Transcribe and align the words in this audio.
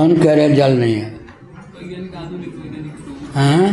कौन 0.00 0.16
कह 0.16 0.34
रहे 0.34 0.54
जल 0.54 0.78
नहीं 0.78 0.94
है। 0.94 1.08
हैं। 3.34 3.64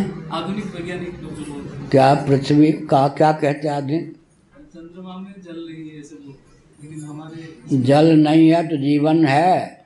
क्या 1.91 2.13
पृथ्वी 2.13 2.71
का 2.71 3.07
क्या 3.07 3.31
कहते 3.31 3.67
हैं 3.67 3.75
आदमी 3.75 3.97
चंद्रमा 3.97 5.17
में 5.17 5.33
जल 5.41 5.59
नहीं 5.69 5.89
है 5.89 5.99
ऐसे 5.99 6.15
लेकिन 6.15 7.03
हमारे 7.03 7.77
जल 7.77 8.11
नहीं 8.17 8.49
है 8.49 8.67
तो 8.67 8.77
जीवन 8.77 9.25
है। 9.25 9.85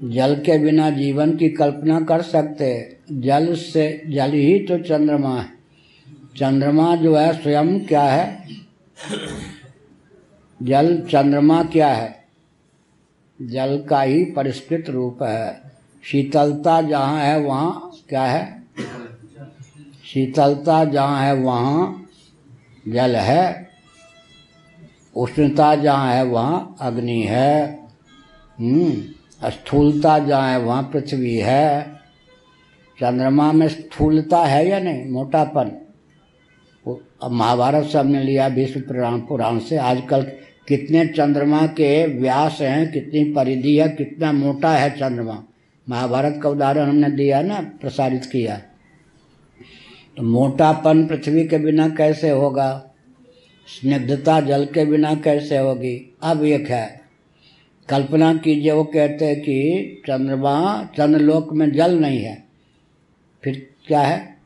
जल 0.00 0.34
के 0.36 0.58
बिना 0.58 0.90
जीवन 0.90 1.36
की 1.36 1.48
कल्पना 1.48 2.00
कर 2.00 2.22
सकते 2.22 2.68
जल 3.12 3.54
से 3.54 3.86
जल 4.08 4.32
ही 4.32 4.58
तो 4.58 4.78
चंद्रमा 4.78 5.34
है। 5.40 5.48
चंद्रमा 6.36 6.94
जो 6.96 7.16
है 7.16 7.32
स्वयं 7.42 7.80
क्या 7.86 8.02
है? 8.02 8.26
जल 10.60 10.98
चंद्रमा 11.10 11.62
क्या 11.64 11.88
है? 11.88 12.25
जल 13.42 13.84
का 13.90 14.02
ही 14.02 14.24
परिष्कृत 14.24 14.90
रूप 14.90 15.22
है। 15.22 15.62
शीतलता 16.02 16.82
जहाँ 16.82 17.20
है, 17.20 17.40
वहाँ 17.40 17.90
क्या 18.08 18.22
है? 18.22 18.62
शीतलता 20.04 20.84
जहाँ 20.84 21.22
है, 21.22 21.34
वहाँ 21.34 22.06
जल 22.88 23.16
है। 23.16 23.70
उष्णता 25.16 25.74
जहाँ 25.74 26.14
है, 26.14 26.24
वहाँ 26.24 26.76
अग्नि 26.80 27.22
है। 27.22 27.78
हम्म 28.58 29.50
स्थूलता 29.50 30.18
जहाँ 30.18 30.50
है, 30.50 30.58
वहाँ 30.58 30.82
पृथ्वी 30.82 31.36
है। 31.36 31.96
चंद्रमा 33.00 33.52
में 33.52 33.68
स्थूलता 33.68 34.38
है 34.38 34.68
या 34.68 34.78
नहीं? 34.78 35.10
मोटापन। 35.10 35.70
महाभारत 37.30 37.86
से 37.86 37.98
हमने 37.98 38.24
लिया 38.24 38.46
विश्व 38.46 38.80
पुराण 38.80 39.18
पुराण 39.18 39.58
से। 39.58 39.76
आजकल 39.76 40.32
कितने 40.68 41.06
चंद्रमा 41.06 41.66
के 41.66 42.06
व्यास 42.06 42.58
हैं, 42.60 42.92
कितनी 42.92 43.32
परिधि 43.32 43.76
है, 43.76 43.88
कितना 43.88 44.32
मोटा 44.32 44.72
है 44.72 44.90
चंद्रमा। 44.90 45.44
महाभारत 45.88 46.40
का 46.42 46.48
उदाहरण 46.48 46.88
हमने 46.88 47.10
दिया 47.10 47.42
ना, 47.42 47.72
प्रसारित 47.80 48.24
किया। 48.24 48.62
तो 50.16 50.22
मोटापन 50.22 51.06
पृथ्वी 51.06 51.48
के 51.48 51.58
बिना 51.58 51.88
कैसे 51.88 52.30
होगा? 52.30 52.90
स्निग्धता 53.66 54.40
जल 54.40 54.64
के 54.64 54.84
बिना 54.84 55.14
कैसे 55.14 55.58
होगी? 55.58 56.16
अब 56.22 56.44
एक 56.44 56.68
है 56.68 57.00
कल्पना 57.88 58.34
कीजिए, 58.34 58.72
वो 58.72 58.84
कहते 58.84 59.24
हैं 59.24 59.40
कि 59.40 59.80
चंद्रमा, 60.06 60.88
चंद्रलोक 60.96 61.52
में 61.52 61.72
जल 61.72 61.98
नहीं 61.98 62.22
है। 62.22 62.44
फिर 63.44 63.70
क्या 63.86 64.00
है? 64.00 64.36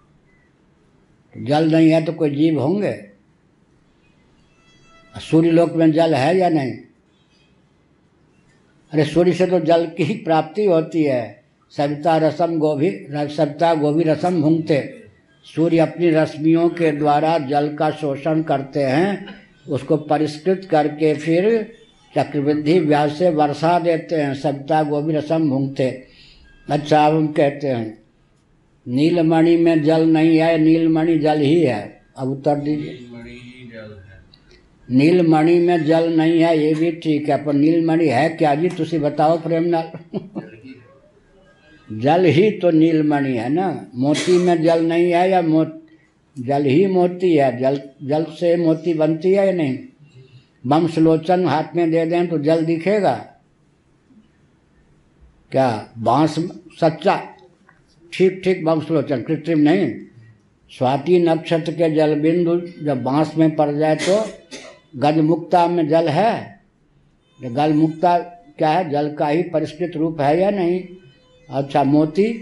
जल 1.39 1.73
नहीं 1.73 1.91
है 1.91 2.05
तो 2.05 2.13
कोई 2.13 2.31
जीव 2.31 2.61
होंगे? 2.61 3.10
सूर्य 5.21 5.51
लोक 5.51 5.73
में 5.73 5.91
जल 5.93 6.15
है 6.15 6.37
या 6.39 6.49
नहीं? 6.49 6.73
अरे 8.93 9.05
सूर्य 9.05 9.33
से 9.33 9.47
तो 9.47 9.61
जल 9.61 9.87
की 9.87 10.03
ही 10.03 10.15
प्राप्ति 10.15 10.65
होती 10.65 11.03
है। 11.03 11.43
सविता 11.73 12.17
रसम 12.17 12.59
गोभी, 12.59 12.91
सविता 13.11 13.75
गोभी 13.75 14.05
रसम 14.05 14.41
भूंगते। 14.43 14.79
सूर्य 15.47 15.79
अपनी 15.79 16.11
रश्मियों 16.11 16.69
के 16.69 16.91
द्वारा 16.93 17.39
जल 17.39 17.69
का 17.77 17.91
शोषण 17.91 18.43
करते 18.43 18.83
हैं। 18.83 19.27
उसको 19.69 19.97
परिष्कृत 19.97 20.67
करके 20.71 21.15
फिर 21.15 21.73
चक्रवृद्धि 22.19 22.79
व्यास 22.81 23.19
से 23.19 23.31
वर्षा 23.31 23.79
देते 23.79 24.17
हैं। 24.17 24.35
सविता 24.35 24.83
गोभी 24.83 25.15
रसम 25.15 25.49
भूंगते। 25.51 26.07
अच्छा 26.69 27.07
अब 27.07 27.15
हम 27.15 27.27
कहते 27.27 27.69
हैं, 27.69 27.99
नीलमणि 28.87 29.57
में 29.57 29.83
जल 29.83 30.09
नहीं 30.09 30.37
है, 30.39 30.59
नीलमणि 30.59 31.19
जल 31.19 31.41
ही 31.41 31.61
है। 31.61 32.01
अब 32.17 32.29
उत्तर 32.29 32.57
दीजिए। 32.57 32.99
नीलमणि 34.89 35.59
में 35.61 35.85
जल 35.85 36.09
नहीं 36.17 36.41
है, 36.41 36.57
ये 36.59 36.75
भी 36.75 36.91
ठीक 36.93 37.29
है, 37.29 37.45
पर 37.45 37.53
नीलमणि 37.53 38.07
है 38.09 38.29
क्या 38.29 38.55
जी? 38.55 38.69
तुम 38.69 38.99
बताओ 39.01 39.39
प्रेमलाल 39.39 39.91
जल 41.89 42.25
ही 42.25 42.51
तो 42.51 42.71
नीलमणि 42.71 43.37
है 43.37 43.49
ना? 43.49 43.69
मोती 43.95 44.37
में 44.39 44.63
जल 44.63 44.85
नहीं 44.87 45.11
है 45.13 45.31
या 45.31 45.43
मो, 45.43 45.65
जल 46.37 46.65
ही 46.65 46.87
मोती 46.87 47.33
है? 47.35 47.57
जल 47.59 47.81
जल 48.03 48.25
से 48.41 48.57
मोती 48.57 48.95
बनती 48.95 49.33
है 49.33 49.47
या 49.47 49.53
नहीं? 49.53 49.79
बमसलोचन 50.65 51.47
हाथ 51.47 51.77
में 51.77 51.91
दे 51.91 52.05
दें 52.07 52.27
तो 52.29 52.39
जल 52.39 52.65
दिखेगा। 52.65 53.15
क्या 55.53 55.69
बाँस 55.99 56.39
सच्चा? 56.81 57.21
ठीक 58.13 58.41
ठीक 58.45 58.65
बमसलोचन 58.65 59.23
कृत्रिम 59.23 59.59
नहीं। 59.59 59.91
स्वाति 60.71 61.19
नक्षत्र 61.19 61.73
के 61.73 61.91
जल 61.91 62.15
बिंदु 62.21 62.61
जब 62.85 63.03
बाँस 63.03 63.33
में 63.37 63.55
पड़ 63.57 63.71
जाए 63.73 63.97
तो 63.97 64.19
गजमुक्ता 64.95 65.67
में 65.67 65.89
जल 65.89 66.09
है? 66.09 66.61
ये 67.41 67.51
गलमुक्ता 67.51 68.19
क्या 68.59 68.71
है? 68.71 68.89
जल 68.91 69.13
का 69.15 69.29
ही 69.29 69.43
परिष्कृत 69.43 69.97
रूप 69.97 70.21
है 70.21 70.39
या 70.41 70.51
नहीं? 70.51 70.83
अच्छा 71.49 71.85
मोती 71.85 72.33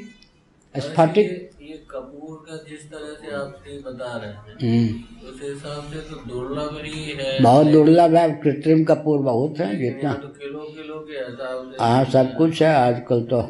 स्फटिक। 0.74 1.50
ये 1.62 1.76
कपूर 1.90 2.36
का 2.48 2.56
जिस 2.68 2.90
तरह 2.90 3.14
से 3.14 3.34
आप 3.34 3.64
बता 3.86 4.16
रहे 4.16 4.30
हैं 4.30 4.56
हम्म, 4.62 5.28
उस 5.28 5.40
हिसाब 5.42 5.92
से 5.92 6.00
तो 6.00 6.16
दुर्लभ 6.28 6.80
ही 6.84 7.04
है। 7.10 7.42
बहुत 7.42 7.66
दुर्लभ 7.66 8.14
है 8.14 8.30
कृत्रिम 8.42 8.84
कपूर 8.84 9.18
बहुत 9.22 9.58
है 9.60 9.76
जितना। 9.76 10.12
तो 10.14 10.28
किलो 10.28 10.58
किलो 10.58 10.98
के 11.10 11.82
हाँ 11.82 12.04
सब 12.04 12.34
कुछ 12.36 12.62
है 12.62 12.74
आजकल 12.74 13.22
तो 13.22 13.40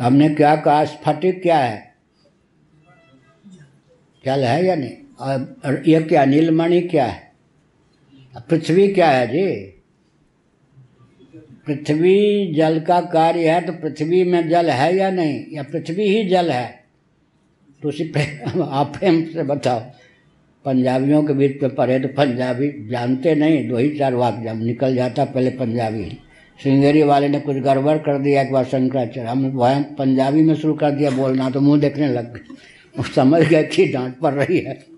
हमने 0.00 0.28
क्या 0.28 0.54
कहा 0.56 0.84
स्फटिक 0.84 1.42
क्या 1.42 1.58
है? 1.58 1.94
जल 4.24 4.44
है 4.44 4.64
या 4.66 4.74
नहीं? 4.74 4.96
और 5.64 5.82
ये 5.88 6.00
क्या 6.02 6.24
नीलमणि 6.24 6.80
क्या 6.80 7.06
है? 7.06 7.33
पृथ्वी 8.40 8.88
क्या 8.88 9.10
है 9.10 9.26
जी? 9.26 9.56
पृथ्वी 11.66 12.54
जल 12.54 12.80
का 12.80 13.00
कार्य 13.00 13.50
है 13.50 13.60
तो 13.60 13.72
पृथ्वी 13.72 14.24
में 14.24 14.48
जल 14.48 14.70
है 14.70 14.96
या 14.96 15.10
नहीं? 15.10 15.44
या 15.52 15.62
पृथ्वी 15.62 16.02
ही 16.02 16.28
जल 16.28 16.50
है? 16.50 16.84
तो 17.82 17.88
उसी 17.88 18.04
प्रेम 18.04 18.62
आप 18.70 18.96
प्रेम 18.96 19.24
से 19.24 19.42
बताओ। 19.42 19.80
पंजाबियों 20.64 21.22
के 21.22 21.32
बीच 21.32 21.62
में 21.62 21.74
पढ़े 21.74 22.00
तो 22.00 22.08
पंजाबी 22.08 22.88
जानते 22.88 23.34
नहीं, 23.34 23.68
दो 23.68 23.76
ही 23.76 23.98
चार 23.98 24.14
वाक्य 24.14 24.44
जब 24.44 24.62
निकल 24.62 24.94
जाता 24.94 25.24
पहले 25.24 25.50
पंजाबी। 25.50 26.18
श्रृंगेरी 26.62 27.02
वाले 27.02 27.28
ने 27.28 27.40
कुछ 27.40 27.56
गड़बड़ 27.56 27.98
कर 27.98 28.18
दिया, 28.18 28.42
एक 28.42 28.52
बार 28.52 28.64
शंकराचार्य, 28.64 29.28
हम 29.28 29.46
वह 29.46 29.82
पंजाबी 29.82 30.42
में 30.42 30.54
शुरू 30.54 30.74
कर 30.74 30.90
दिया, 30.90 31.10
बोलना 31.10 31.50
तो 31.50 31.60
मुँह 31.60 31.80
देखने 31.80 32.08
लग 32.08 32.34
गए। 32.34 32.40
समझ 33.14 33.42
गए 33.42 33.64
कि 33.64 33.84
डांट 33.84 34.18
पड़ 34.18 34.34
रही 34.34 34.58
है। 34.58 34.93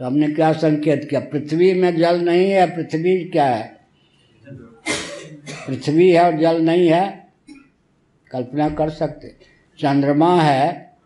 तो 0.00 0.04
हमने 0.04 0.28
क्या 0.28 0.52
संकेत 0.52 1.06
किया? 1.10 1.20
पृथ्वी 1.22 1.72
में 1.74 1.96
जल 1.96 2.20
नहीं 2.20 2.50
है, 2.50 2.66
पृथ्वी 2.76 3.18
क्या 3.24 3.46
है? 3.46 3.76
पृथ्वी 5.66 6.10
है 6.10 6.24
और 6.24 6.38
जल 6.40 6.60
नहीं 6.62 6.88
है, 6.88 7.06
कल्पना 8.30 8.68
कर 8.70 8.90
सकते। 8.90 9.34
चंद्रमा 9.78 10.34
है, 10.42 10.96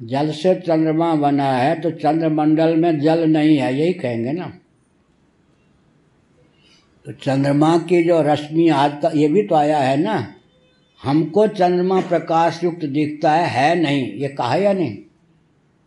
जल 0.00 0.30
से 0.32 0.54
चंद्रमा 0.56 1.14
बना 1.14 1.52
है 1.52 1.80
तो 1.80 1.90
चंद्रमंडल 1.92 2.76
में 2.76 2.98
जल 3.00 3.28
नहीं 3.28 3.56
है, 3.56 3.74
यही 3.74 3.92
कहेंगे 3.92 4.32
ना। 4.32 4.52
तो 7.06 7.12
चंद्रमा 7.14 7.76
की 7.80 8.02
जो 8.04 8.20
रश्मि 8.22 8.68
आज 8.68 9.10
ये 9.14 9.28
भी 9.28 9.42
तो 9.42 9.54
आया 9.54 9.78
है 9.78 9.96
ना? 9.96 10.34
हमको 11.00 11.46
चंद्रमा 11.48 12.00
प्रकाश 12.00 12.62
युक्त 12.64 12.84
दिखता 12.86 13.32
है 13.32 13.46
है 13.48 13.74
नहीं, 13.74 14.12
ये 14.12 14.28
कहा 14.28 14.56
या 14.56 14.72
नहीं? 14.72 14.96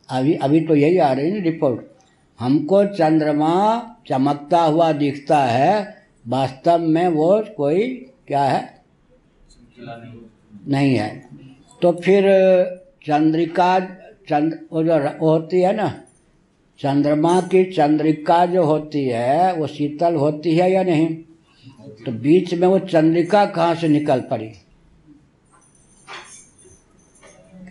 अभी 0.10 0.34
अभी 0.36 0.62
तो 0.62 0.76
यही 0.76 0.98
आ 0.98 1.12
रही 1.14 1.26
है 1.26 1.38
ना 1.38 1.44
रिपोर्ट 1.44 1.92
हमको 2.40 2.86
चंद्रमा 2.86 3.80
चमकता 4.08 4.62
हुआ 4.62 4.92
दिखता 4.92 5.44
है, 5.44 6.04
वास्तव 6.28 6.78
में 6.78 7.08
वो 7.08 7.44
कोई 7.58 7.88
क्या 8.28 8.44
है? 8.44 8.84
नहीं 10.68 10.96
है। 10.96 11.30
तो 11.82 11.92
फिर 11.92 12.24
चंद्रिका 13.06 13.80
चंद्र 14.30 14.60
वो 14.72 14.84
जो 14.84 14.98
होती 15.28 15.62
है 15.62 15.76
ना, 15.76 16.04
चंद्रमा 16.80 17.42
की 17.42 17.64
चंद्रिका 17.72 18.46
जो 18.46 18.64
होती 18.64 19.06
है, 19.06 19.54
वो 19.54 19.68
शीतल 19.68 20.16
होती 20.16 20.56
है 20.56 20.72
या 20.72 20.84
नहीं? 20.84 21.16
तो 22.06 22.12
बीच 22.12 22.54
में 22.54 22.68
वो 22.68 22.80
चंद्रिका 22.80 23.46
कहाँ 23.46 23.76
से 23.76 23.88
निकल 23.88 24.22
पड़ी? 24.22 24.48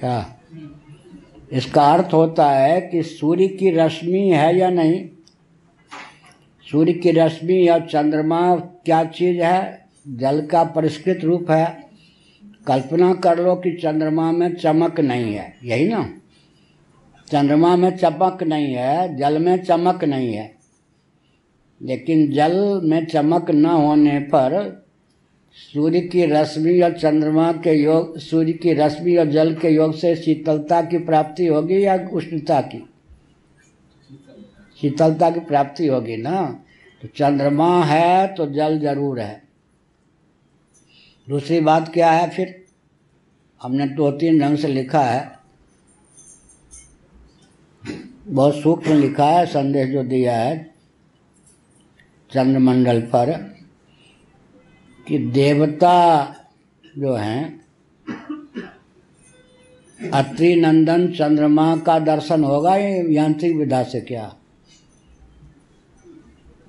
क्या? 0.01 0.37
इसका 1.53 1.83
अर्थ 1.83 2.09
होता 2.13 2.51
है 2.51 2.81
कि 2.81 3.03
सूर्य 3.03 3.49
की 3.49 3.71
रश्मि 3.71 4.21
है 4.21 4.59
या 4.59 4.71
नहीं? 4.71 5.09
सूर्य 6.71 6.93
की 6.93 7.11
रश्मि 7.11 7.69
या 7.69 7.79
चंद्रमा 7.79 8.57
क्या 8.57 9.05
चीज़ 9.05 9.43
है? 9.43 9.87
जल 10.09 10.47
का 10.47 10.65
परिष्कृत 10.65 11.21
रूप 11.25 11.51
है। 11.51 11.85
कल्पना 12.67 13.15
कर 13.15 13.39
लो 13.39 13.55
कि 13.55 13.73
चंद्रमा 13.73 14.33
में 14.33 14.55
चमक 14.55 15.01
नहीं 15.01 15.35
है। 15.35 15.55
यही 15.65 15.89
ना? 15.89 16.15
चंद्रमा 17.33 17.77
में 17.77 17.97
चमक 17.97 18.43
नहीं 18.43 18.75
है, 18.75 19.17
जल 19.17 19.39
में 19.39 19.65
चमक 19.65 20.05
नहीं 20.05 20.35
है। 20.35 20.55
लेकिन 21.83 22.33
जल 22.33 22.81
में 22.85 23.07
चमक 23.07 23.51
न 23.51 23.67
होने 23.67 24.21
पर 24.21 24.83
सूर्य 25.57 26.01
की 26.01 26.25
रश्मि 26.27 26.81
और 26.81 26.93
चंद्रमा 26.99 27.53
के 27.53 27.73
योग, 27.73 28.19
सूर्य 28.19 28.53
की 28.53 28.73
रश्मि 28.73 29.17
और 29.17 29.27
जल 29.27 29.55
के 29.55 29.69
योग 29.69 29.95
से 29.95 30.15
शीतलता 30.17 30.81
की 30.83 30.99
प्राप्ति 30.99 31.47
होगी 31.47 31.85
या 31.85 32.09
उष्णता 32.13 32.61
की? 32.61 32.89
शीतलता 34.81 35.31
की 35.31 35.41
प्राप्ति 35.41 35.87
होगी 35.87 36.17
ना? 36.17 36.65
तो 37.03 37.09
चंद्रमा 37.09 37.85
है 37.85 38.35
तो 38.35 38.47
जल 38.47 38.79
ज़रूर 38.81 39.21
है। 39.21 39.43
दूसरी 41.29 41.61
बात 41.61 41.93
क्या 41.93 42.11
है 42.11 42.29
फिर? 42.31 42.65
हमने 43.63 43.87
दो 43.87 44.11
तीन 44.11 44.39
ढंग 44.41 44.57
से 44.59 44.69
लिखा 44.69 45.03
है। 45.03 45.39
बहुत 48.27 48.55
सूक्ष्म 48.55 48.93
लिखा 48.93 49.27
है, 49.27 49.47
संदेश 49.47 49.89
जो 49.89 50.03
दिया 50.03 50.37
है 50.37 50.75
चंद्रमंडल 52.31 53.01
पर। 53.01 53.31
कि 55.09 55.19
देवता 55.19 56.25
जो 56.99 57.15
हैं 57.15 57.63
अत्रि 60.13 60.57
नंदन 60.57 61.09
चंद्रमा 61.09 61.77
का 61.77 61.99
दर्शन 61.99 62.45
होगा 62.45 62.77
ये 62.77 63.15
यांत्रिक 63.15 63.57
विधा 63.57 63.83
से 63.83 64.01
क्या? 64.01 64.37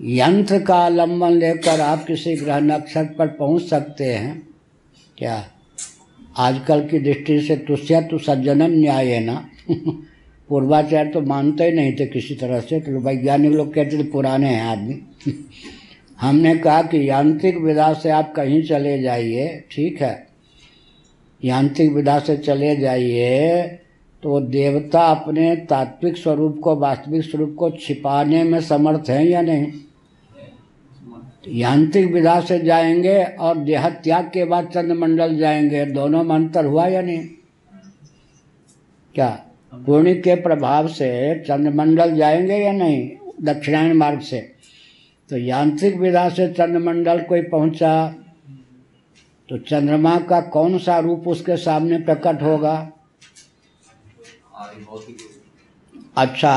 यंत्र 0.01 0.59
का 0.59 0.75
आलंबन 0.75 1.31
लेकर 1.31 1.81
आप 1.81 2.06
किसी 2.06 2.35
ग्रह 2.35 2.59
नक्षत्र 2.59 3.13
पर 3.13 3.27
पहुँच 3.27 3.62
सकते 3.62 4.03
हैं। 4.03 4.47
क्या? 5.18 5.50
आजकल 6.38 6.88
की 6.88 7.00
दृष्टि 7.00 7.41
से 7.41 7.56
तुष्य 7.56 8.01
तो 8.01 8.18
सज्जनम 8.18 8.71
न्याय 8.71 9.07
है 9.07 9.19
ना? 9.19 9.50
पूर्वाचार्य 10.50 11.09
तो 11.09 11.21
मानते 11.21 11.63
ही 11.63 11.71
नहीं 11.71 11.94
थे 11.94 12.06
किसी 12.06 12.36
तरह 12.36 12.59
से 12.59 12.79
तो 12.79 13.00
वैज्ञानिक 13.00 13.51
लोग 13.51 13.74
कहते 13.74 13.97
थे 13.97 14.03
पुराने 14.03 14.47
हैं 14.47 14.63
आदमी। 14.63 15.01
हमने 16.24 16.56
कहा 16.56 16.81
कि 16.81 17.10
यांत्रिक 17.10 17.58
विधा 17.58 17.94
से 17.94 18.10
आप 18.10 18.34
कहीं 18.36 18.64
चले 18.64 19.02
जाइए, 19.02 19.64
ठीक 19.72 20.02
है? 20.02 20.28
यांत्रिक 21.46 21.92
विधा 21.92 22.20
से 22.20 22.38
चले 22.38 22.75
जाइए 22.75 23.62
तो 24.24 24.40
देवता 24.40 25.02
अपने 25.02 25.56
तात्विक 25.56 26.18
स्वरूप 26.18 26.60
को, 26.64 26.75
वास्तविक 26.75 27.24
स्वरूप 27.24 27.56
को 27.60 27.70
छिपाने 27.70 28.44
में 28.44 28.62
समर्थ 28.62 29.10
हैं 29.10 29.25
या 29.25 29.42
नहीं? 29.42 29.72
यांत्रिक 31.48 32.14
विधा 32.14 32.40
से 32.42 32.60
जाएँगे 32.60 33.24
और 33.24 33.58
देह 33.58 33.90
त्याग 33.90 34.25
के 34.25 34.46
बाद 34.46 34.68
चंद्रमंडल 34.68 35.38
जाएँगे। 35.38 35.86
दोनों 35.86 36.24
में 36.24 36.36
अंतर 36.36 36.66
हुआ 36.66 36.88
या 36.88 37.02
नहीं? 37.02 37.28
क्या? 39.16 39.46
पूर्णिक 39.74 40.24
के 40.24 40.36
प्रभाव 40.36 40.88
से 40.88 41.40
चंद्रमंडल 41.40 42.16
जाएँगे 42.16 42.58
या 42.58 42.72
नहीं? 42.72 43.10
दक्षिणायन 43.42 43.94
मार्ग 43.94 44.20
से। 44.20 44.52
तो 45.33 45.38
यांत्रिक 45.38 45.95
विधा 45.97 46.27
से 46.30 46.47
चंद्रमंडल 46.53 47.21
कोई 47.21 47.41
पहुँचा 47.41 47.94
तो 49.50 49.57
चंद्रमा 49.59 50.18
का 50.19 50.39
कौन 50.53 50.77
सा 50.77 50.97
रूप 51.00 51.27
उसके 51.27 51.56
सामने 51.57 51.97
प्रकट 52.00 52.41
होगा? 52.41 52.75
अच्छा 56.18 56.53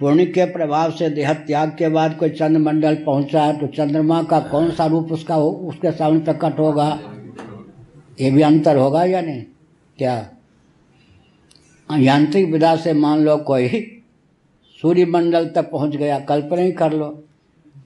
पूर्णिक 0.00 0.34
के 0.34 0.44
प्रभाव 0.44 0.90
से 0.90 1.08
देह 1.10 1.32
त्याग 1.32 1.70
के 1.78 1.88
बाद 1.88 2.16
कोई 2.16 2.30
चंद्रमंडल 2.30 2.94
पहुँचा 3.04 3.50
तो 3.52 3.66
चंद्रमा 3.66 4.22
का 4.22 4.40
कौन 4.40 4.70
सा 4.70 4.86
रूप 4.86 5.12
उसका 5.12 5.34
हो, 5.34 5.50
उसके 5.50 5.92
सामने 5.92 6.20
प्रकट 6.20 6.58
होगा? 6.58 6.88
ये 8.20 8.30
भी 8.30 8.42
अंतर 8.42 8.76
होगा 8.76 9.04
या 9.04 9.20
नहीं? 9.20 9.42
क्या? 9.98 10.30
यांत्रिक 11.90 12.50
विधा 12.52 12.76
से 12.76 12.92
मान 12.92 13.24
लो 13.24 13.36
कोई 13.36 13.68
सूर्य 14.82 15.04
मंडल 15.06 15.48
तक 15.48 15.70
पहुँच 15.70 15.96
गया 15.96 16.18
कल्पना 16.20 16.60
ही 16.60 16.72
कर 16.72 16.92
लो। 16.92 17.22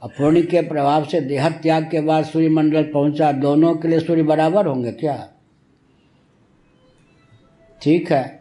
अब 0.03 0.11
पूर्णिक 0.11 0.49
के 0.51 0.61
प्रभाव 0.63 1.05
से 1.05 1.21
देह 1.21 1.49
त्याग 1.53 1.89
के 1.91 2.01
बाद 2.01 2.25
सूर्य 2.25 2.49
मंडल 2.49 2.83
पहुँचा, 2.85 3.31
दोनों 3.33 3.75
के 3.75 3.89
लिए 3.89 4.01
सूर्य 4.01 4.23
बराबर 4.23 4.67
होंगे 4.67 4.93
क्या? 4.93 5.17
ठीक 7.81 8.13
है। 8.13 8.39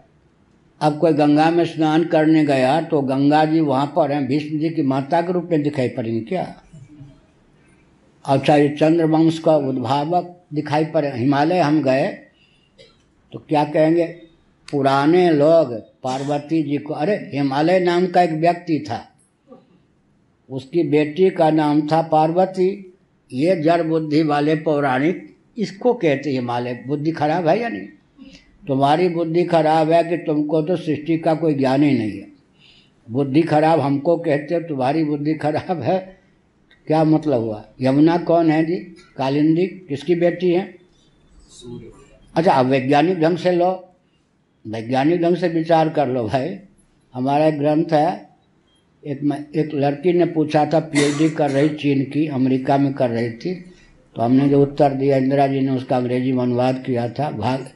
अब 0.82 0.98
कोई 1.00 1.14
गंगा 1.14 1.50
में 1.52 1.64
स्नान 1.66 2.04
करने 2.04 2.44
गया 2.46 2.80
तो 2.82 3.02
गंगा 3.02 3.44
जी 3.46 3.60
वहाँ 3.60 3.86
पर 3.96 4.12
हैं, 4.12 4.26
भीष्म 4.28 4.60
जी 4.60 4.70
की 4.70 4.82
माता 4.82 5.22
के 5.22 5.34
रूप 5.34 5.48
में 5.52 5.62
दिखाई 5.64 5.90
पड़ेंगे 5.90 6.20
क्या? 6.22 6.46
अच्छा 8.26 8.56
ये 8.56 8.70
चंद्रवंश 8.70 9.40
का 9.40 9.56
उद्भावक 9.58 10.36
दिखाई 10.54 10.86
पड़े, 10.86 11.12
हिमालय 11.12 11.60
हम 11.60 11.82
गए 11.84 12.08
तो 13.32 13.40
क्या 13.40 13.64
कहेंगे? 13.64 14.06
पुराने 14.68 15.30
लोग, 15.32 15.74
पार्वती 16.04 16.62
जी 16.64 16.78
को, 16.78 16.94
अरे 16.94 17.16
हिमालय 17.34 17.80
नाम 17.80 18.08
का 18.08 18.22
एक 18.22 18.32
व्यक्ति 18.32 18.84
था। 18.90 19.06
उसकी 20.50 20.84
बेटी 20.84 21.30
का 21.30 21.52
नाम 21.52 21.88
था 21.88 22.02
पार्वती। 22.02 22.96
ये 23.34 23.56
जड़ 23.56 23.84
बुद्धि 23.84 24.24
वाले 24.24 24.56
पौराणिक 24.56 25.36
इसको 25.58 25.94
कहते 25.94 26.30
हिमालय 26.30 26.84
बुद्धि 26.88 27.12
खराब 27.12 27.48
है 27.48 27.60
या 27.62 27.70
नहीं? 27.70 27.88
तुम्हारी 28.68 29.10
बुद्धि 29.10 29.44
खराब 29.44 29.92
है 29.92 30.04
कि 30.04 30.18
तुमको 30.18 30.62
तो 30.62 30.76
सृष्टि 30.76 31.18
का 31.18 31.34
कोई 31.34 31.54
ज्ञान 31.54 31.84
ही 31.84 31.98
नहीं 31.98 32.20
है। 32.20 32.28
बुद्धि 33.12 33.42
खराब 33.42 33.80
हमको 33.80 34.18
कहते 34.18 34.56
हो, 34.56 34.62
तुम्हारी 34.62 35.04
बुद्धि 35.04 35.34
खराब 35.34 35.82
है। 35.82 36.20
क्या 36.88 37.04
मतलब 37.04 37.42
हुआ? 37.42 37.66
यमुना 37.82 38.18
कौन 38.18 38.52
है 38.52 38.66
जी? 38.66 38.76
कालिंदी 39.18 39.68
किसकी 39.68 40.16
बेटी 40.16 40.52
है? 40.52 40.76
अच्छा 42.36 42.54
अब 42.54 42.66
वैज्ञानिक 42.66 43.20
ढंग 43.20 43.38
से 43.38 43.52
लो। 43.52 43.94
वैज्ञानिक 44.68 45.22
ढंग 45.22 45.36
से 45.36 45.48
विचार 45.48 45.90
कर 45.90 46.08
लो 46.08 46.28
भाई। 46.28 46.58
हमारा 47.14 47.50
ग्रंथ 47.50 47.94
है 47.94 48.29
एक 49.04 49.20
मैं 49.24 49.46
एक 49.56 49.74
लड़की 49.74 50.14
ने 50.14 50.26
पूछा 50.26 50.66
था 50.66 50.80
पीएचडी 50.80 51.30
कर 51.30 51.50
रही 51.50 51.70
चीन 51.70 52.04
की 52.04 52.28
अमेरिका 52.28 52.78
में 52.78 52.94
कर 52.94 53.10
रही 53.10 53.30
थी। 53.32 53.54
तो 54.16 54.22
हमने 54.22 54.48
जो 54.50 54.62
उत्तर 54.62 54.94
दिया 54.94 55.18
इंदिरा 55.18 55.48
जी 55.48 55.60
ने 55.60 55.72
उसका 55.72 55.98
अंग्रेज़ी 55.98 56.32
में 56.32 56.44
अनुवाद 56.44 56.84
किया 56.86 57.10
था। 57.10 57.30
भाग 57.32 57.68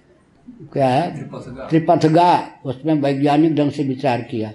क्या 0.74 0.88
है? 0.88 1.30
त्रिपथगा। 1.70 2.50
उसमें 2.66 2.94
वैज्ञानिक 2.94 3.56
ढंग 3.56 3.72
से 3.72 3.84
विचार 3.84 4.22
किया। 4.22 4.52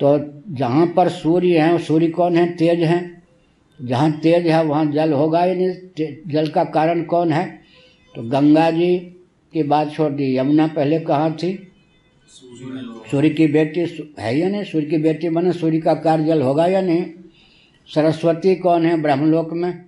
तो 0.00 0.18
जहाँ 0.48 0.86
पर 0.86 1.08
सूर्य 1.08 1.58
हैं 1.58 1.78
सूर्य 1.78 2.08
कौन 2.08 2.36
है? 2.36 2.46
तेज 2.56 2.80
हैं। 2.80 3.22
जहाँ 3.80 4.10
तेज 4.12 4.46
है 4.46 4.64
वहाँ 4.64 4.84
जल 4.86 5.12
होगा 5.12 5.42
ही 5.42 5.54
नहीं। 5.54 6.32
जल 6.32 6.48
का 6.48 6.64
कारण 6.64 7.02
कौन 7.02 7.32
है? 7.32 7.44
तो 8.14 8.22
गंगा 8.22 8.70
जी 8.70 8.96
की 9.52 9.62
बात 9.62 9.92
छोड़ 9.92 10.12
दी। 10.12 10.36
यमुना 10.38 10.66
पहले 10.66 10.98
कहाँ 11.00 11.32
थी? 11.32 11.71
सूर्य 13.10 13.30
की 13.30 13.46
बेटी 13.46 13.80
है 14.18 14.38
या 14.38 14.48
नहीं? 14.48 14.64
सूर्य 14.64 14.86
की 14.86 14.98
बेटी 14.98 15.28
बने, 15.28 15.52
सूर्य 15.52 15.80
का 15.80 15.94
कार्य 15.94 16.24
जल 16.24 16.42
होगा 16.42 16.66
या 16.66 16.80
नहीं? 16.80 17.06
सरस्वती 17.94 18.54
कौन 18.56 18.86
है 18.86 19.02
ब्रह्मलोक 19.02 19.52
में? 19.52 19.84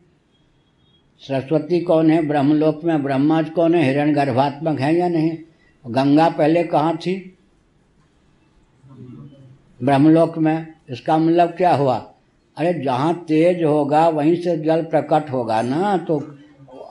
सरस्वती 1.19 1.81
कौन 1.81 2.11
है 2.11 2.27
ब्रह्मलोक 2.29 2.85
में? 2.85 3.03
ब्रह्माज 3.03 3.51
कौन 3.51 3.75
है? 3.75 3.85
हिरण 3.85 4.13
गर्भात्मक 4.15 4.81
है 4.81 4.95
या 4.97 5.09
नहीं? 5.09 5.39
गंगा 5.87 6.29
पहले 6.29 6.65
कहाँ 6.65 6.97
थी? 6.97 7.37
ब्रह्मलोक 9.83 10.39
में। 10.39 10.67
इसका 10.91 11.19
मतलब 11.19 11.49
क्या 11.49 11.75
हुआ? 11.75 11.97
अरे 12.57 12.75
जहाँ 12.75 13.25
तेज 13.29 13.63
होगा, 13.65 14.09
वहीं 14.09 14.37
से 14.37 14.57
जल 14.57 14.83
प्रकट 14.83 15.31
होगा 15.31 15.63
ना? 15.63 15.97
तो 15.97 16.19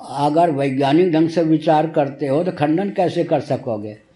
अगर 0.09 0.51
वैज्ञानिक 0.51 1.11
ढंग 1.11 1.29
से 1.29 1.43
विचार 1.43 1.89
करते 1.89 2.27
हो 2.27 2.43
तो 2.43 2.51
खंडन 2.51 2.89
कैसे 2.89 3.23
कर 3.23 3.39
सकोगे? 3.39 4.12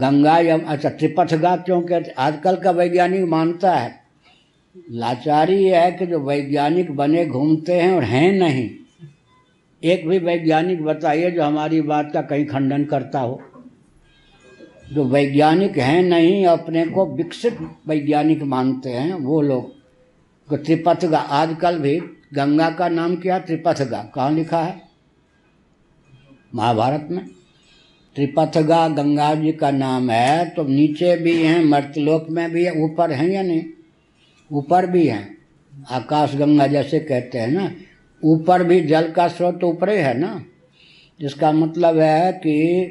गंगा 0.00 0.38
यम 0.38 0.60
अच्छा 0.60 0.88
त्रिपथगा 0.88 1.56
क्यों 1.56 1.82
कहते 1.82 2.10
आजकल 2.10 2.56
का 2.56 2.70
वैज्ञानिक 2.70 3.24
मानता 3.24 3.74
है। 3.74 4.00
लाचारी 4.90 5.56
ये 5.56 5.76
है 5.76 5.92
कि 5.92 6.06
जो 6.06 6.20
वैज्ञानिक 6.20 6.96
बने, 6.96 7.26
घूमते 7.26 7.80
हैं 7.80 7.92
और 7.92 8.04
हैं 8.04 8.32
नहीं। 8.32 8.70
एक 9.84 10.08
भी 10.08 10.18
वैज्ञानिक 10.18 10.84
बताइए 10.84 11.30
जो 11.30 11.42
हमारी 11.42 11.80
बात 11.80 12.10
का 12.12 12.22
कहीं 12.22 12.46
खंडन 12.46 12.84
करता 12.84 13.20
हो। 13.20 13.42
जो 14.92 15.04
वैज्ञानिक 15.04 15.78
हैं 15.78 16.02
नहीं, 16.02 16.46
अपने 16.46 16.86
को 16.86 17.06
विकसित 17.06 17.58
वैज्ञानिक 17.86 18.42
मानते 18.42 18.90
हैं, 18.90 19.14
वो 19.14 19.40
लोग। 19.40 19.72
तो 20.50 20.56
त्रिपथगा, 20.56 21.18
आजकल 21.18 21.78
भी 21.78 22.00
गंगा 22.34 22.70
का 22.70 22.88
नाम 22.88 23.16
क्या 23.16 23.38
त्रिपथगा। 23.38 24.10
कहाँ 24.14 24.30
लिखा 24.30 24.62
है? 24.62 24.82
महाभारत 26.54 27.08
में। 27.10 27.26
त्रिपथगा 28.14 28.88
गंगा 28.88 29.34
जी 29.34 29.52
का 29.52 29.70
नाम 29.70 30.10
है 30.10 30.50
तो 30.50 30.64
नीचे 30.64 31.16
भी 31.16 31.42
हैं, 31.42 31.64
मर्तलोक 31.64 32.30
में 32.30 32.50
भी 32.50 32.64
है, 32.64 32.82
ऊपर 32.82 33.12
हैं 33.12 33.28
या 33.28 33.42
नहीं? 33.42 33.64
ऊपर 34.52 34.86
भी 34.86 35.06
हैं। 35.06 35.38
आकाश 35.90 36.34
गंगा 36.34 36.66
जैसे 36.66 37.00
कहते 37.00 37.38
हैं 37.38 37.48
ना। 37.48 37.72
ऊपर 38.24 38.64
भी 38.64 38.80
जल 38.80 39.10
का 39.10 39.28
स्रोत 39.28 39.60
तो 39.60 39.68
ऊपर 39.68 39.90
ही 39.90 39.98
है 39.98 40.18
ना। 40.18 40.44
इसका 41.20 41.52
मतलब 41.52 41.98
है 41.98 42.32
कि 42.32 42.84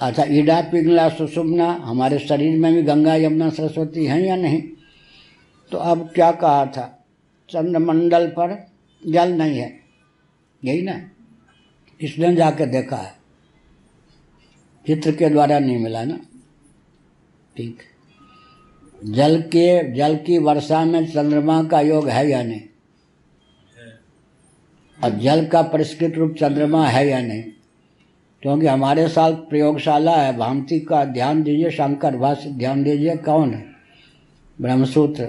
अच्छा 0.00 0.24
ईडा 0.28 0.60
पिघला, 0.60 1.08
सुषुम्ना, 1.08 1.80
हमारे 1.84 2.18
शरीर 2.18 2.58
में 2.58 2.74
भी 2.74 2.82
गंगा, 2.82 3.14
यमुना, 3.14 3.50
सरस्वती 3.50 4.04
हैं 4.04 4.20
या 4.20 4.36
नहीं? 4.36 4.62
तो 5.72 5.78
अब 5.78 6.10
क्या 6.14 6.32
कहा 6.32 6.66
था? 6.66 7.06
चंद्रमंडल 7.50 8.26
पर 8.26 8.66
जल 9.06 9.32
नहीं 9.32 9.58
है। 9.58 9.80
यही 10.64 10.82
ना? 10.82 11.10
इसने 12.00 12.36
जाके 12.36 12.66
देखा 12.66 12.96
है। 12.96 13.17
चित्र 14.88 15.12
के 15.12 15.28
द्वारा 15.28 15.58
नहीं 15.58 15.78
मिला 15.78 16.04
ना? 16.04 16.20
ठीक। 17.56 17.78
जल 19.04 19.42
के 19.42 19.92
जल 19.92 20.16
की 20.16 20.38
वर्षा 20.38 20.84
में 20.84 21.06
चंद्रमा 21.06 21.64
का 21.64 21.80
योग 21.80 22.08
है 22.08 22.30
या 22.30 22.42
नहीं? 22.42 22.60
और 25.04 25.10
जल 25.10 25.46
का 25.46 25.62
परिष्कृत 25.62 26.14
रूप 26.14 26.36
चंद्रमा 26.40 26.86
है 26.86 27.08
या 27.08 27.22
नहीं? 27.22 27.42
क्योंकि 28.42 28.66
हमारे 28.66 29.08
साथ 29.08 29.32
प्रयोगशाला 29.32 30.16
है 30.16 30.36
भामती 30.36 30.80
का 30.80 31.04
ध्यान 31.04 31.42
दीजिए 31.42 31.70
शंकर 31.70 32.16
भाष्य 32.16 32.50
ध्यान 32.50 32.82
दीजिए 32.82 33.16
कौन 33.16 33.54
है? 33.54 33.66
ब्रह्मसूत्र। 34.60 35.24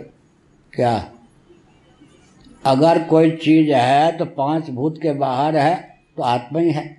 क्या? 0.73 1.11
अगर 2.65 3.03
कोई 3.03 3.31
चीज़ 3.31 3.71
है 3.71 4.17
तो 4.17 4.25
पाँच 4.25 4.69
भूत 4.69 5.01
के 5.01 5.11
बाहर 5.11 5.55
है 5.55 5.99
तो 6.17 6.23
आत्मा 6.23 6.59
ही 6.59 6.71
है। 6.71 6.99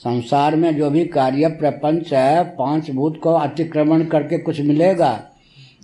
संसार 0.00 0.56
में 0.56 0.76
जो 0.76 0.90
भी 0.90 1.04
कार्य 1.04 1.48
प्रपंच 1.50 2.12
है 2.14 2.42
पाँच 2.56 2.90
भूत 2.90 3.20
को 3.22 3.32
अतिक्रमण 3.32 4.04
करके 4.04 4.38
कुछ 4.38 4.60
मिलेगा। 4.60 5.12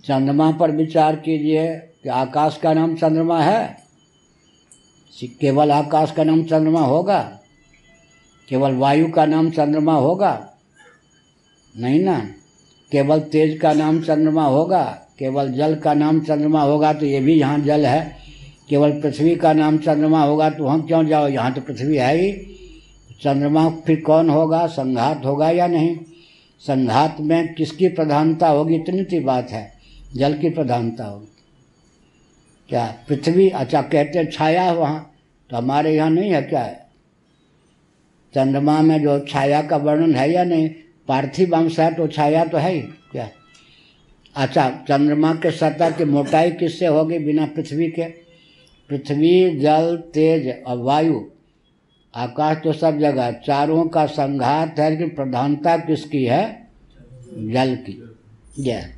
चंद्रमा 0.05 0.51
पर 0.53 0.71
विचार 0.71 1.17
कीजिए 1.17 1.67
कि 2.03 2.09
आकाश 2.09 2.57
का 2.57 2.75
नाम 2.75 2.95
चंद्रमा 2.97 3.41
है। 3.43 3.77
केवल 5.41 5.71
आकाश 5.73 6.13
का 6.13 6.25
नाम 6.25 6.43
चंद्रमा 6.43 6.81
होगा। 6.81 7.21
केवल 8.49 8.75
वायु 8.75 9.11
का 9.11 9.27
नाम 9.27 9.51
चंद्रमा 9.51 9.95
होगा। 9.95 10.33
नहीं 11.75 12.01
ना? 12.01 12.19
केवल 12.93 13.21
तेज 13.21 13.59
का 13.61 13.73
नाम 13.73 14.01
चंद्रमा 14.01 14.45
होगा। 14.45 14.83
केवल 15.19 15.53
जल 15.53 15.75
का 15.75 15.95
नाम 15.95 16.21
चंद्रमा 16.21 16.63
होगा 16.63 16.93
तो 16.93 17.07
ये 17.07 17.21
भी 17.21 17.35
यहाँ 17.35 17.59
जल 17.59 17.87
है। 17.87 18.17
केवल 18.69 18.93
पृथ्वी 18.93 19.35
का 19.37 19.53
नाम 19.53 19.79
चंद्रमा 19.79 20.23
होगा 20.23 20.51
तो 20.51 20.67
हम 20.67 20.83
क्यों 20.83 21.07
जाओ? 21.07 21.29
यहाँ 21.29 21.53
तो 21.53 21.61
पृथ्वी 21.61 21.97
है 21.97 22.17
ही। 22.17 22.54
चंद्रमा 23.21 23.69
फिर 23.87 24.01
कौन 24.01 24.31
होगा? 24.31 24.67
संघात 24.67 25.25
होगा 25.25 25.51
या 25.51 25.67
नहीं? 25.67 25.97
संघात 26.61 27.17
में 27.21 27.55
किसकी 27.55 27.89
प्रधानता 27.89 28.49
होगी? 28.49 28.75
इतनी 28.75 29.05
सी 29.05 29.21
बात 29.21 29.51
है। 29.51 29.73
जल 30.17 30.35
की 30.35 30.51
प्रधानता 30.51 31.05
होगी। 31.05 31.29
क्या 32.69 32.87
पृथ्वी? 33.09 33.49
अच्छा 33.49 33.83
कहते 33.83 34.19
हैं 34.19 34.31
छाया 34.31 34.73
वहाँ। 34.73 35.11
तो 35.51 35.57
हमारे 35.57 35.95
यहाँ 35.97 36.11
नहीं 36.11 36.31
है 36.31 36.43
क्या? 36.43 36.63
है 36.63 36.83
चंद्रमा 38.35 38.81
में 38.83 39.03
जो 39.03 39.19
छाया 39.21 39.63
का 39.63 39.77
वर्णन 39.77 40.15
है 40.15 40.31
या 40.33 40.45
नहीं? 40.45 40.69
पार्थिव 41.09 41.57
अंश 41.57 41.79
है 41.81 41.93
तो 41.95 42.07
छाया 42.07 42.45
तो 42.45 42.59
है 42.59 42.73
ही, 42.73 42.81
क्या? 42.81 43.29
अच्छा 44.37 44.69
चंद्रमा 44.89 45.35
के 45.35 45.51
सतह 45.51 45.91
की 45.91 46.05
मोटाई 46.05 46.51
किससे 46.51 46.87
होगी 46.87 47.19
बिना 47.19 47.47
पृथ्वी 47.47 47.89
के? 47.91 48.05
पृथ्वी, 48.91 49.59
जल, 49.59 49.97
तेज 50.15 50.63
और 50.67 50.79
वायु। 50.79 51.21
आकाश 52.17 52.57
तो 52.65 52.73
सब 52.73 52.99
जगह 52.99 53.31
चारों 53.31 53.87
का 53.87 54.07
संघात 54.07 54.79
है, 54.79 54.91
लेकिन 54.91 55.09
प्रधानता 55.09 55.77
किसकी 55.77 56.25
है? 56.25 56.69
जल 57.39 57.77
की। 57.77 58.17
जय। 58.61 58.94